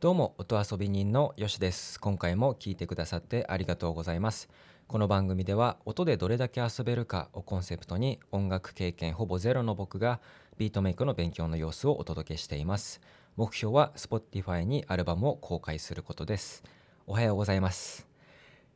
[0.00, 2.00] どうも音遊び人のよしです。
[2.00, 4.48] 今回も聞いてくださってありがとうございます。
[4.88, 10.20] この番組では音でどれだけ遊べるかをコンセプトに音楽経験ほぼゼロの僕が
[10.56, 13.02] ビートメイクの勉強の様子をお届けしています。
[13.36, 16.64] 目標は Spotify にアルバムを公開することです。
[17.06, 18.06] おはようございます。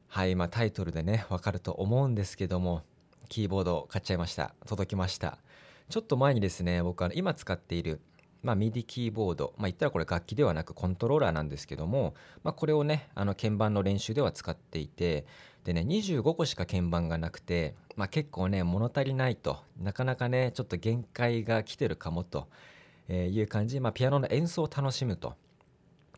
[0.08, 2.82] はい、まあ、タイトルでねわかると思うんですけども
[3.30, 4.54] キーボード買っちゃいました。
[4.66, 5.38] 届きました。
[5.88, 8.02] ちょっと前にですね僕は今使っている
[8.44, 15.24] まあ、MIDI キーボード、まあ、言ったらこれ楽器ではなくコントローラーなんですけども、まあ、これをねあの鍵盤の練習では使っていて
[15.64, 22.46] でね25個しか鍵盤がなくて、まあ、結構ね物足りないとなかなかねちょっと限界が来てるかもと
[23.08, 25.34] いう感じ、まあ、ピアノの演奏を楽しむと。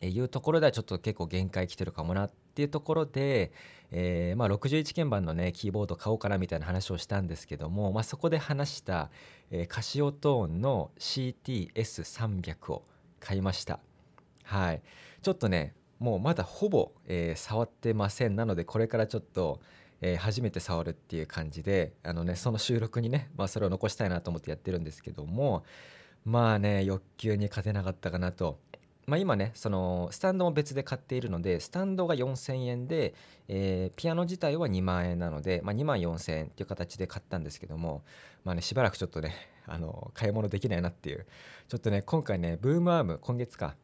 [0.05, 3.51] いうところではちょっと結構限界来てるかもなっていうところで、
[3.91, 9.09] えー、まあ61鍵盤のねキーボード買おうかなみたいな話をしたんですけども、まあ、そこで話した、
[9.49, 12.83] えー、カシオトーンの CTS300 を
[13.19, 13.79] 買いました。
[14.43, 14.81] はい。
[15.21, 18.35] ちょっとねもうまだほぼ、えー、触ってません。
[18.35, 19.61] なのでこれからちょっと、
[20.01, 25.63] えー、初めて触るっていう感じであのねその収録にね、まあ、それを残したいなと思ってやってるんですけども
[26.23, 28.59] まあね欲求に勝てなかったかなと。
[29.07, 33.13] まあ、今ねそのスタンドも別で買っているのでスタンドが4000円で、
[33.47, 38.03] えー、ピアノ自体は2万円なので、まあ、2万4000円っていう形で買ったんですけども、
[38.43, 39.33] まあね、しばらくちょっとね
[39.65, 41.25] あの買い物できないなっていう。
[41.69, 43.77] ちょっとね今回ねブームアーム今月か、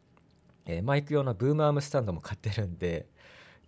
[0.66, 3.08] えー、マイク用のブームアームスタンドも買ってるんで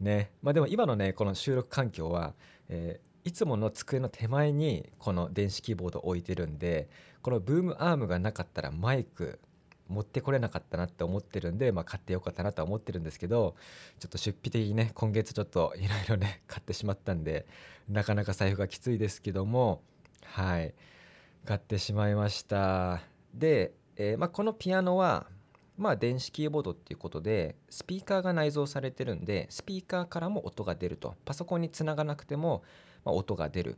[0.01, 0.31] ね。
[0.41, 2.33] まあでも今のねこの収録環境は、
[2.67, 6.89] えー、いつもの机の手前にこの電子キーボードを置いてるんで
[7.21, 9.39] このブームアームがなかったらマイク
[9.87, 13.55] 持ってこれなかったなって思ってるんで、まあ、買ってよかったなとは思ってるんですけど
[13.99, 17.45] ちょっと出費的にね今月ちょっと いろいろね買ってしまったんで
[17.87, 19.81] なかなか財布がきついですけども
[20.23, 20.73] はい。
[21.45, 23.01] 買ってしまいました。
[23.33, 25.27] で、えー、まあ、このピアノは
[25.77, 31.15] まあ電子キーボードっていうことでスピーカーが内蔵されてるんでスピーカーからも音が出ると。
[31.23, 32.63] パソコンにつながなくても、
[33.05, 33.77] まあ、音が出る。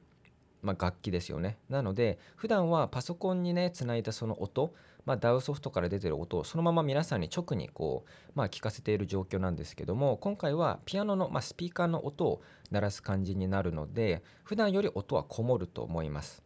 [0.64, 1.58] まあ、楽器ですよね。
[1.70, 4.74] なので普段はパソコンにねつないだその音、
[5.08, 12.42] まあ、DAW ソフトから出てる音をそのまま皆さんに直にこう、まあ、聞かせている状況なんですけども今回はピアノの、まあ、スピーカーの音を
[12.72, 16.44] 鳴らす感じになるので普段より音はこもると思います。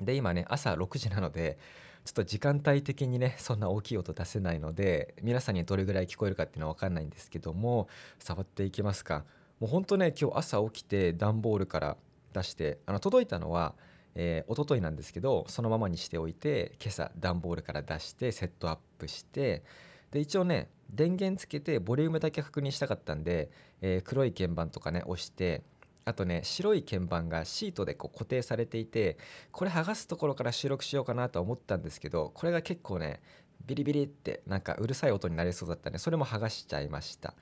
[0.00, 1.58] で今ね朝6時なので
[2.04, 7.88] ちょっと時間帯的にねそんな大きい音出せないので皆さんにどれぐらい聞こえるかっていうのは分かんないんですけども
[8.20, 9.24] 触っていきますか。
[9.58, 11.96] もうほんとね今日朝起きて段ボールから
[12.32, 13.74] 出してあの届いたのは、
[14.14, 19.62] えー、一昨日なんですけどそのままにしておいて今朝段ボールから出してセットアップして
[20.10, 25.62] で一応ね電源つけてボリュームだけ確認したかったんで、えー、黒い鍵盤とかね押して
[26.04, 29.18] あとね白い鍵盤がシートでこう固定されていて
[29.52, 33.20] これ剥がすところから収録しようかなとは思ったんですけどこれが結構ね
[33.66, 37.34] ビリビリってなんかうるさい音になりそうだったんでそれも剥がしちゃいました。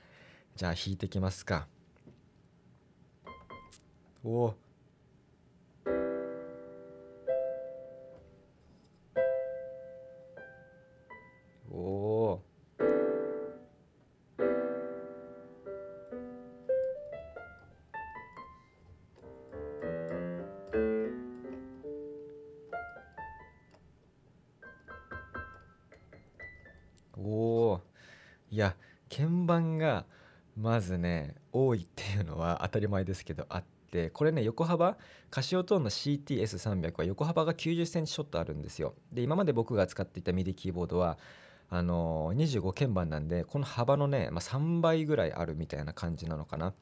[0.55, 1.67] じゃあ弾いてきますか。
[4.23, 4.66] おお
[27.17, 27.29] お
[27.71, 27.81] お
[28.49, 28.75] いや
[29.09, 30.05] 鍵盤が
[30.55, 34.97] まずね多いっていうのは当たり前ですけどあってこれね横幅
[35.29, 38.93] カシオトーンの CTS300 は横幅が9 0センチちょっとあるんですよ。
[39.11, 41.17] で今まで僕が使っていた MIDI キーボードは
[41.69, 46.73] あの25鍵盤なんでこの幅のね、まあ、3倍ぐらいあるみたいな感じなのかな。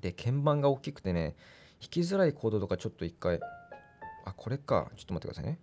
[0.00, 1.34] で鍵盤が大きくてね
[1.80, 3.40] 弾きづらいコードとかちょっと一回
[4.24, 4.90] あこれか。
[4.96, 5.58] ちょっと待ってくださいね。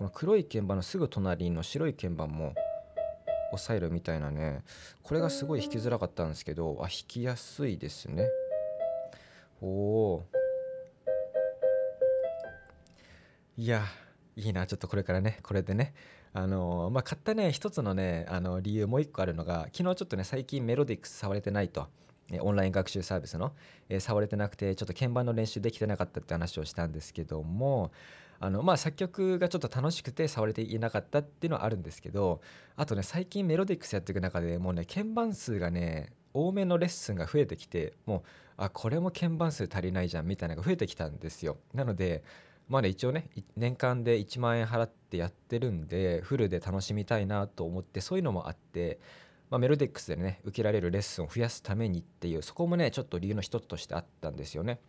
[0.00, 2.54] この黒い鍵盤のすぐ隣の白い鍵盤も
[3.52, 4.62] 押さえるみたいなね。
[5.02, 8.26] これがすごい弾きづらかったんですけどあ弾きやすいですね。
[9.60, 10.26] おお
[13.58, 13.84] いや
[14.36, 14.66] いいな。
[14.66, 15.38] ちょっとこれからね。
[15.42, 15.92] これでね。
[16.32, 21.88] あのまあ買ったね一つのねあの理由もう一個あるのが昨日ちょっとね最近メロディックス触れてないと。
[22.40, 23.52] オンライン学習サービスの、
[23.88, 27.90] えー、触れてなくてちょっと鍵盤の練習できてなかったって話をしたんですけども
[28.38, 32.40] あのまあ作曲がちょっと楽しくて触れていなかったっていうのはあるんですけど
[32.76, 38.22] あとね最近メロディックスやっていく中でもうね鍵盤数がね多めのレッスンが増えてきてもう
[38.56, 41.58] あこれも鍵盤数足りないじゃんみたいなのが増えてきたんですよ。
[41.74, 42.22] なので
[42.68, 49.00] まあね一応ね年間で1万円払ってやってるんでフルで楽しみたいなと思ってそういうのもあって
[49.50, 54.80] まあ、メロディックスでね受けられるレッスンを増やすためにっていうそこもねちょっと理由の一つとしてあったんですよね。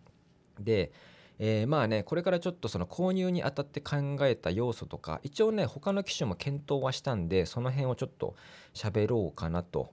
[0.59, 0.91] で
[1.43, 8.35] えー、まあねこれからちょっとその購入にあたって考えた要素とか一応ね他の機種も検討はしたんでその辺をちょっと
[8.75, 9.91] 喋ろうかなと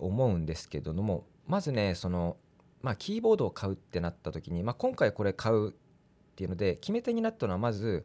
[0.00, 2.36] 思うんですけどもまずねその
[2.80, 5.72] まあキーボードを買うってなった時に、まあ、今回これ買うっ
[6.36, 8.04] ていうので決め手になったのはまず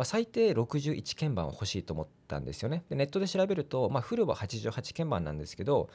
[0.00, 2.84] まあ、最低61鍵盤は欲しいと思ったんですよね。
[2.88, 5.90] でネットで調べると、まあ、フルは88鍵盤なんですけど、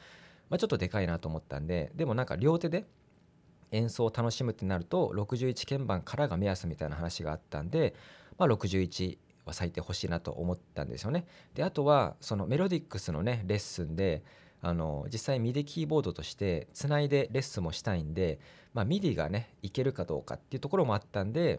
[0.48, 2.84] まあ、ちょっとでかいなと思ったんででもなんか両手で
[3.72, 7.96] 演奏を楽しむってなると61鍵盤からが目安みたいな話があったんで、
[8.38, 11.26] まあ、61は最低欲しいなと思ったんですよね。
[11.54, 14.22] であとはそのメロディックスのねレッスンで
[14.62, 18.38] あの実際 MIDI キーボードとしてつないでレッスンもしたいんで、
[18.72, 21.58] まあ、MIDI がねいけるかどうかっていうところもあったんで、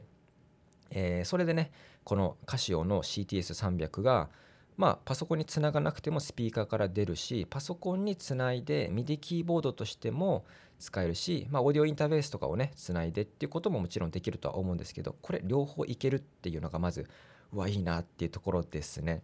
[0.91, 1.71] えー、それでね
[2.03, 4.29] このカシオの CTS300 が
[4.77, 10.45] まあパソコンにつながなくてもスピーカーから出るしパソコンにつないで MIDI キーボードとしても
[10.79, 17.07] 使えるし、まあ、オーディオインターフェースとかをねつないでっていうことももちろんできるとは思うんですけどこれ両方いけるっていうのがまず
[17.51, 19.23] うわいいなっていうところですね。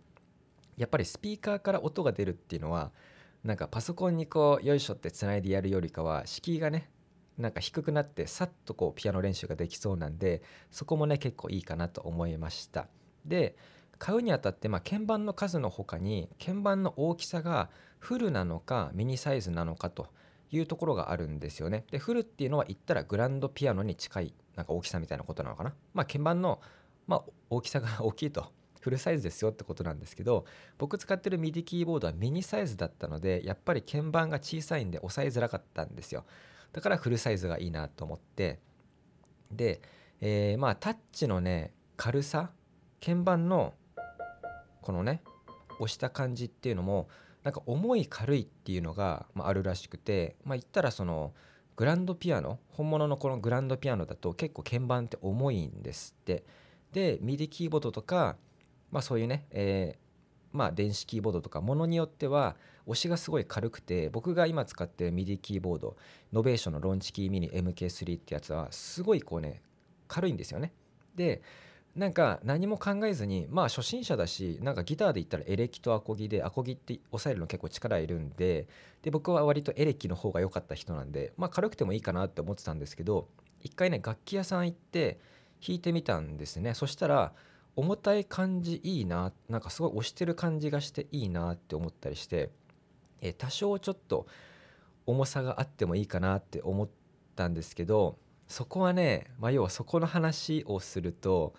[0.77, 2.91] やっぱりスピーカーから音が出るっていうのは
[3.43, 6.89] なんかパソコンにこうよいしょってつないでやるよりかは敷居がね
[7.37, 10.41] なんか低くなってさっとこうピアノ練習ができそうなんで
[10.71, 12.87] そこもね結構いいかなと思いました。
[13.25, 13.55] で
[13.97, 17.69] 買うにあたってまあ鍵盤の数の他に鍵盤の大きさが
[17.99, 20.07] フルなのかミニサイズなのかと
[20.51, 21.85] いうところがあるんですよね。
[21.89, 25.73] でフルっていうのは言ったらグランドピアノに近いなんか大きさみたいなことなのかな。
[25.93, 26.61] まあ鍵盤の
[27.07, 28.51] まあ大きさが 大きいと。
[28.81, 30.43] フルサイズですよってことなんですけど
[30.77, 36.25] 僕使ってる MIDI キーボードはミニサイズだったのでやっぱり鍵盤が小さいんで押さえづらかったんですよ。
[36.73, 38.59] だからフルサイズがいいなと思って。
[39.51, 39.81] で、
[40.19, 42.51] えー、まあタッチのね軽さ
[42.99, 43.73] 鍵盤の
[44.81, 45.21] このね
[45.79, 47.07] 押した感じっていうのも
[47.43, 51.33] なんか重い軽いっていうのが、まあ、るらしくてまあ言ったらその
[51.75, 56.43] グランドピアノ本物のこのグランドピアノだと結構鍵盤って重いんですって。
[56.91, 58.37] で MIDI キーボードとか
[58.91, 59.97] まあそういうね、え、
[60.53, 62.55] まあ電子キーボードとかものによっては
[62.85, 65.97] 押しがすごい軽くて僕が今使ってる MIDI キーボード
[66.31, 69.61] ノベーションのロンチキーミニ MK3 ってやつはすごいこうね
[70.07, 70.71] 軽いんですよね。
[71.15, 71.41] で
[71.95, 78.67] なんか何も考えずにまあ初心者だしなんかギターで言ったらエレキとアコギでアコギって押さえるの結構力いるんで
[79.03, 83.27] で僕は割とエレキの方が良かった人なんでまあ軽くてもいいかなって思ってたんですけど
[83.61, 85.19] 一回ね楽器屋さん行って
[85.65, 86.73] 弾いてみたんですね。
[86.73, 87.31] そしたら
[87.75, 92.49] 重たい感じいいななんかすごい押してる感じがしていいなって思ったりして
[93.21, 94.27] え多少ちょっと
[95.05, 96.89] 重さがあってもいいかなって思っ
[97.35, 98.17] たんですけど
[98.47, 101.53] そこはね、まあ、要はそこの話をすると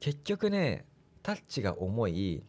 [0.00, 0.84] 結局ね
[1.22, 2.42] タッチが重い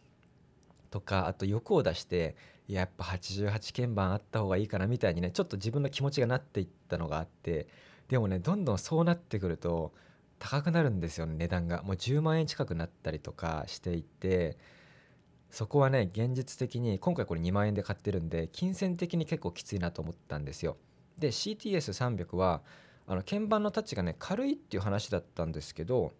[0.90, 7.66] とかあと欲を出してやっぱ88鍵盤あった方がいいかなみたいにねちょっと自分の気持ちがなっていったのがあって
[8.08, 9.92] でもねどんどんそうなってくると
[10.38, 11.82] 高くなるんですよね値段が。
[11.82, 14.56] もう10万円近くなったりとかしていて
[15.50, 20.76] そこはね現実的に今回これ2万円で買ってるんで金銭的に結構きついなと思ったんですよ。
[21.18, 22.62] で CTS300 は
[23.06, 26.12] あの鍵盤のタッチがね軽いっていう話だったんですけど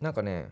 [0.00, 0.50] なんかね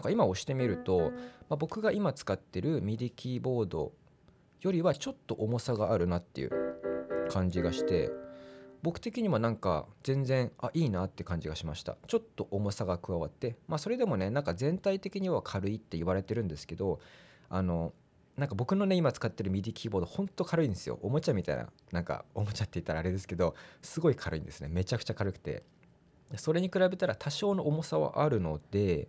[0.00, 1.12] なんか今押してみると、
[1.50, 3.92] まあ、僕が今使ってる MIDI キーボード
[4.62, 6.50] よりはちょっと重さがあるなっていう
[7.28, 8.10] 感じがして
[8.82, 11.98] 僕的にはなんか全然あいいなって感じがしました。
[12.06, 16.98] ちょっと重さが加わってまあそれでもねなんか全体的には軽いって言われてるんですけど
[17.50, 17.92] あの
[18.38, 20.98] なんか僕のね今使ってる MIDI キーボードほんと軽いんですよ。
[21.02, 24.68] おもちゃみたいななんかおもちゃって言ったらあれですけどすごい軽いんですね。
[24.70, 25.62] めちゃくちゃ軽くて。
[26.36, 29.08] それに比べたら多少の重さはあるので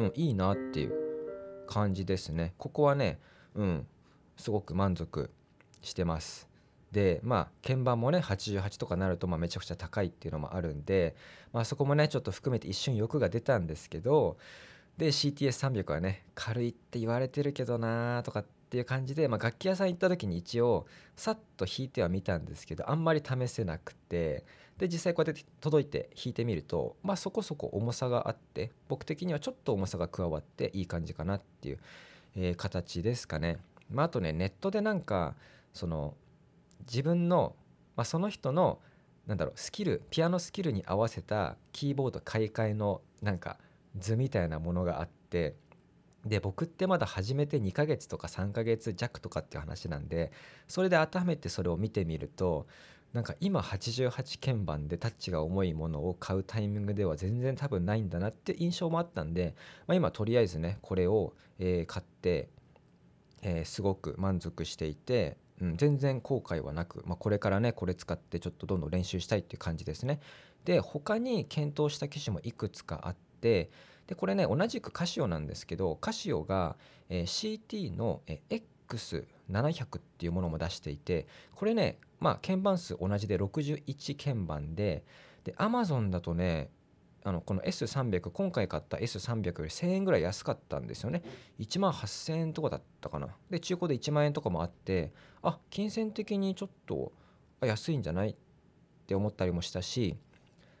[0.00, 0.92] うんいいなっていう
[1.66, 2.54] 感じですね。
[2.58, 3.18] ここはね
[3.54, 3.86] うん
[4.36, 5.30] すごく満足
[5.82, 6.48] してます。
[6.92, 11.14] でまあ鍵盤もね88とかなるとまめちゃくちゃ高いっていうのもあるんで、
[11.52, 14.38] まあ、そこもねちょっと含めて一瞬欲が出たんですけど
[14.96, 24.44] で CTS300 はね軽いって言われてるけどなーとかっていう感じで、まあ、楽器屋さん行った時に一応さっと弾いてはみたんですけどあんまり試せなくて
[24.80, 31.78] で実際こうやって届いて弾いてみるとまあそこそこ重さがあって僕的にはちょっと重さが加わっていい感じかなっていう、
[32.34, 33.58] えー、形ですかね。
[33.90, 35.34] まあ、あとねネットでなんか
[35.74, 36.14] その
[36.86, 37.54] 自分の、
[37.94, 38.78] まあ、その人の
[39.26, 43.58] なんだろうスキルピアノスキルに合わせたキーボード買い替えのなんか
[43.98, 45.56] 図みたいなものがあって
[46.24, 50.32] で僕ってまだ始めて2ヶ月とか3ヶ月弱とかっていう話なんで
[50.68, 52.66] それで改めてそれを見てみると
[53.12, 59.54] なんか今88鍵盤でタッチが重いものを買うタイミングでは全然多分ないんだなって印象もあったんで、
[59.86, 62.48] まあ、今とりあえずねこれを、え、買って
[63.42, 70.20] え、すごく満足していて、うん、全然後悔はなく、まあ、これからねこれ使ってちょっとどんどん練習したいっていう感じですね。
[70.64, 73.70] で他に検討した機種もいくつかあって
[74.06, 76.76] でこれね同じくカシオなんですけどカシオが、
[77.08, 78.62] え、CT の、えー、
[78.96, 85.04] X700 っていうものも出していてこれねまあ鍵盤数同じで61鍵盤で
[85.44, 86.70] で Amazon だとね
[87.22, 91.22] あのこの S300 今回買った S300 より1000円ぐらい安かったんですよね。
[91.58, 93.28] 1万8000円とかだったかな。
[93.50, 97.12] で中古で1万円とかもあってあ金銭的にちょっと
[97.60, 98.34] 安いんじゃないっ
[99.06, 100.16] て思ったりもしたし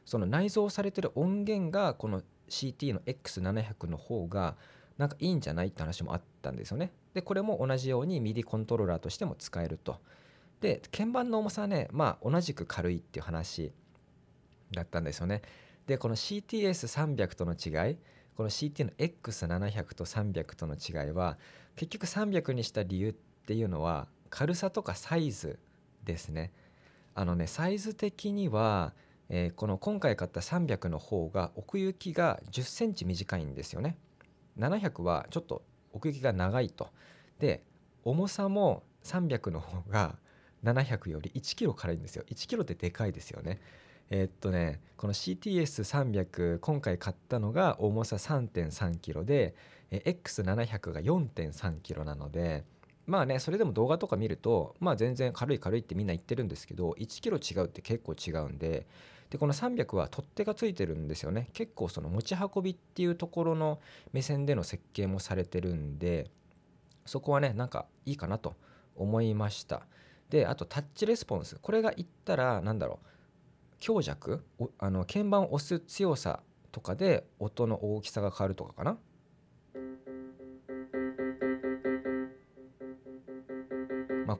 [0.06, 4.56] その内蔵されてる音源がこの CT の X700 の方が
[4.96, 6.92] なんかいいんじゃないって話もあったんですよね。
[7.14, 9.98] でこれも同じように MIDI コントローラーとしても使えると。
[10.60, 13.72] で鍵盤の重さはねまあ同じく軽いっていう話
[14.72, 15.42] だったんですよね。
[15.86, 17.96] でこの CTS300 との違い
[18.36, 21.36] この CT の X700 と300との違いは
[21.76, 25.58] 結局300にした理由っていうのは軽さとかサイズ
[26.04, 26.52] ですね。
[27.14, 28.94] あのねサイズ的には、
[29.28, 33.98] えー、この今回買った300の方が奥行きが1 0センチ短いんですよね。
[34.58, 36.88] 700はちょっと奥行きが長いと。
[37.38, 37.62] で
[38.04, 40.16] 重さも300の方が
[40.64, 42.24] 700より1キロ軽いんですよ。
[42.28, 43.60] 1キロってでかいですよね。
[44.10, 49.54] えー、っとねこの CTS300 今回買ったのが重さ 3.3kg で、
[49.90, 52.64] X700 が 4.3kg なので
[53.06, 58.86] まあねそれでも動画とか見るとまあ全然軽い軽いってみんな言ってるんですけど 1kg 違うって結構違うんで
[59.30, 61.48] でこの300は取っ手がついてるんですよね。
[61.52, 63.78] 結構その持ち運びっていうところの
[64.12, 66.30] 目線での設計もされてるんで
[67.06, 68.56] そこはねなんかいいかなと
[68.96, 69.82] 思いました。
[70.28, 71.58] であとタッチレスポンス。
[71.62, 73.06] これがいったら何だろう
[73.78, 74.44] 強弱？
[74.78, 76.40] あの鍵盤を押す強さ
[76.72, 78.98] とかで音の大きさが変わるとかかな？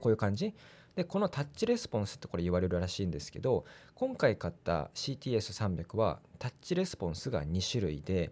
[0.01, 0.53] こういう感じ。
[0.95, 3.63] でこのタッチレスポンスってこれ言われるらしいんですけど
[3.95, 8.31] 今回買った CTS300 はタッチレスポンスが2種類で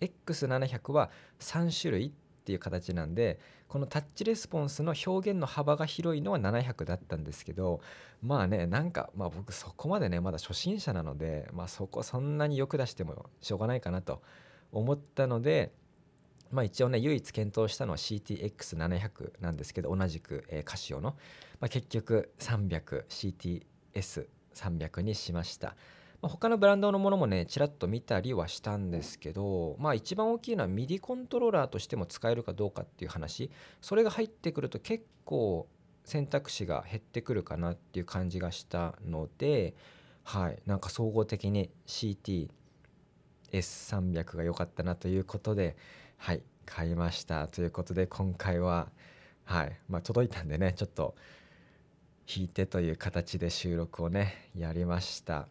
[0.00, 2.10] X700 は3種類っ
[2.42, 7.80] ていう形なんでこのタッチレスポンスの表現の幅が広いのは700だったんですけど
[8.22, 14.22] まあねなんかまあ僕そこまでねまだ初心者なのでまあそこそんなによく出してもしょうがないかなと
[14.72, 15.72] 思ったので
[16.50, 21.16] まあ一応ね唯一検討したのは CTX700 なんですけど同じく、えー、カシオの、
[21.60, 25.76] まあ、結局 300CTS300 にしました。
[26.22, 33.50] まあ、他のブランドのものもねちらっと見たりはしたんですけどまあ一番大きいのは MIDI コントローラーとしても使えるかどうかっていう話。
[33.80, 35.66] それが入ってくると結構
[36.04, 39.74] 選択肢が減ってくるかなっていう感じがしたので
[40.24, 40.58] はい。
[40.66, 45.78] なんか総合的に CTS300 が良かったなということで
[46.22, 47.48] はい買いました。
[47.48, 48.88] ということで今回は
[49.44, 51.14] はいまあ届いたんでねちょっと
[52.28, 55.48] 弾いてという形で収録をねやりました。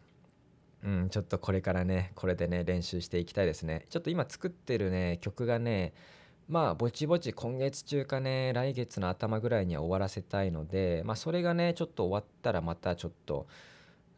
[0.84, 3.84] うん、ちょっとこれからねこれでね練習していきたいですね。
[3.90, 5.92] ちょっと今作ってるね曲がね
[6.48, 13.48] まあぼちぼち今月中かね来月の頭ぐらいには終わらせたいのでまあそれがねちょっと終わったらまたちょっと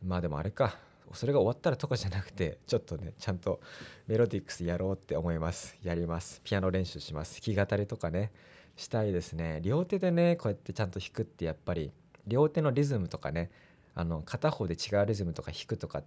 [0.05, 0.77] まあでもあれか。
[1.15, 3.61] それが終わったらとかじゃなくてちょっとねちゃんと
[4.07, 5.77] メロディックスやろうって思います。
[5.83, 6.41] やります。
[6.45, 7.41] ピアノ練習します。
[7.41, 8.33] 弾き語りとかね
[8.77, 9.61] したいですね。
[9.63, 11.93] 両手でねこうやってちゃんと弾くってやっぱり
[12.27, 13.51] 両手のリズムとかね
[13.95, 16.05] あの片方で違うリズムとか弾くとかっ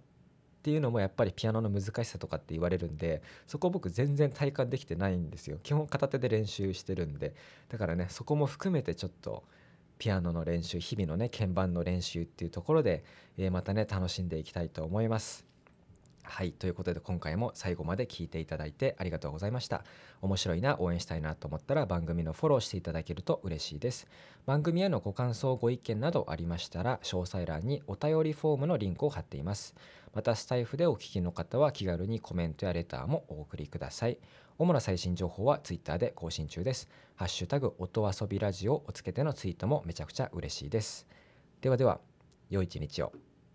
[0.62, 5.58] ていうのもやっぱりピアノの難しさとかって言われるんでそこ僕全然体感できてないんですよ。
[5.62, 7.34] 基本片手で練習してるんで。
[7.68, 9.44] だからねそこも含めてちょっと
[9.98, 13.04] ピアノの練習日々のね鍵盤の練習っていうところで、
[13.38, 15.46] えー、またね楽しんでいきたいと思います。
[16.28, 19.84] はいということで今回も最後まで聞いていただいてありがとうございました
[20.22, 24.08] 面白いな応援したいなと思ったら番組のフォローしていただけると嬉しいです
[24.44, 29.76] 番組へのご感想ご意見などありましたら詳細欄にお便りフォームのリンクを貼っています
[30.16, 34.16] またスタイフでお聞きの方は気軽にコメントやレターもお送りください。
[34.58, 36.88] 主な最新情報は Twitter で更新中です。
[37.14, 41.06] ハッシュタグ音遊びラジオをつけてのツイートもめちゃくちゃ嬉しいです。
[41.60, 42.00] ではでは、
[42.48, 43.12] 良い一日を。